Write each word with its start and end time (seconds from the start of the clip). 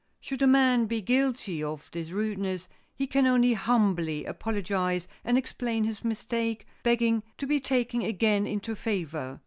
Should 0.19 0.41
a 0.41 0.47
man 0.47 0.87
be 0.87 0.99
guilty 1.03 1.61
of 1.63 1.87
this 1.91 2.09
rudeness 2.09 2.67
he 2.95 3.05
can 3.05 3.27
only 3.27 3.53
humbly 3.53 4.25
apologize 4.25 5.07
and 5.23 5.37
explain 5.37 5.83
his 5.83 6.03
mistake, 6.03 6.65
begging 6.81 7.21
to 7.37 7.45
be 7.45 7.59
taken 7.59 8.01
again 8.01 8.47
into 8.47 8.73
favor. 8.75 9.39